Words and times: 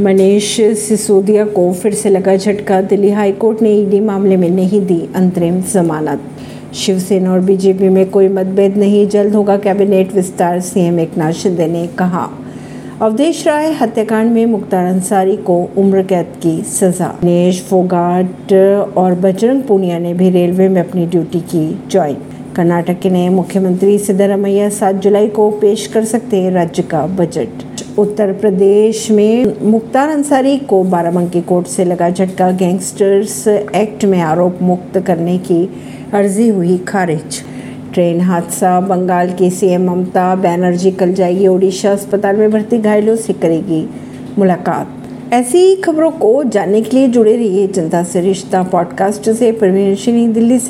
मनीष 0.00 0.60
सिसोदिया 0.60 1.44
को 1.44 1.72
फिर 1.72 1.94
से 1.94 2.10
लगा 2.10 2.36
झटका। 2.36 2.80
दिल्ली 2.80 3.10
हाईकोर्ट 3.10 3.62
ने 3.62 3.70
ईडी 3.70 4.00
मामले 4.00 4.36
में 4.36 4.50
नहीं 4.50 4.86
दी 4.86 5.08
अंतरिम 5.16 5.60
जमानत। 5.62 6.20
शिवसेना 6.74 7.32
और 7.32 7.40
बीजेपी 7.40 7.88
में 7.88 8.10
कोई 8.10 8.28
मतभेद 8.28 8.76
नहीं, 8.76 9.08
जल्द 9.08 9.34
होगा 9.34 9.56
कैबिनेट, 9.56 10.14
विस्तार, 10.14 10.60
सीएम 10.60 11.00
एक 11.00 11.18
नाथ 11.18 11.32
शिंदे 11.32 11.66
ने 11.66 11.86
कहा। 11.86 12.28
अवधेश 13.02 13.46
राय 13.46 13.72
हत्याकांड 13.72 14.32
में 14.32 14.46
मुख्तार 14.46 14.86
अंसारी 14.86 15.36
को 15.36 15.70
उम्र 15.78 16.02
कैद 16.02 16.26
की 16.42 16.62
सजा। 16.62 17.18
दिनेश, 17.20 17.62
फोगाट 17.62 18.52
और 18.96 19.14
बजरंग 19.14 19.62
पूनिया 19.62 19.98
ने 19.98 20.14
भी 20.14 20.30
रेलवे 20.30 20.68
में 20.68 20.80
अपनी 20.80 21.06
ड्यूटी 21.06 21.40
की 21.40 21.80
ज्वाइन। 21.90 22.16
कर्नाटक 22.56 23.00
के 23.00 23.10
नए 23.10 23.28
मुख्यमंत्री 23.28 23.98
सिद्धरामैया 23.98 24.68
सात 24.68 24.94
जुलाई 24.94 25.28
को 25.28 25.50
पेश 25.50 25.86
कर 25.86 26.04
सकते 26.04 26.36
हैं 26.36 26.50
राज्य 26.50 26.82
का 26.82 27.06
बजट। 27.06 27.48
उत्तर 27.98 28.32
प्रदेश 28.32 29.10
में 29.10 29.52
मुख्तार 29.62 30.08
अंसारी 30.08 30.56
को 30.56 30.84
बाराबंकी 30.84 31.40
कोर्ट 31.40 31.66
से 31.66 31.84
लगा 31.84 32.10
झटका। 32.10 32.50
गैंगस्टर्स 32.50 33.48
एक्ट 33.48 34.04
में 34.04 34.20
आरोप 34.20 34.58
मुक्त 34.62 35.00
करने 35.00 35.38
की 35.38 35.70
अर्जी 36.14 36.48
हुई 36.48 36.78
खारिज। 36.78 37.42
ट्रेन 37.94 38.20
हादसा, 38.20 38.80
बंगाल 38.80 39.32
की 39.32 39.50
सीएम 39.50 39.90
ममता 39.90 40.34
बनर्जी 40.34 40.90
कल 40.90 41.12
जाएगी 41.12 41.46
ओडिशा 41.46 41.92
अस्पताल 41.92 42.36
में 42.36 42.50
भर्ती, 42.50 42.78
घायलों 42.78 43.16
से 43.16 43.32
करेगी 43.32 43.90
मुलाकात। 44.38 44.96
ऐसी 45.32 45.76
खबरों 45.76 46.10
को 46.10 46.44
जानने 46.44 46.82
के 46.82 46.96
लिए 46.96 47.08
जुड़े 47.08 47.36
रहिए 47.36 47.66
जनता 47.66 48.02
से 48.02 48.20
रिश्ता 48.20 48.62
पॉडकास्ट 48.62 49.30
से। 49.30 49.52
परवीन 49.52 50.32
दिल्ली 50.32 50.58
से। 50.58 50.68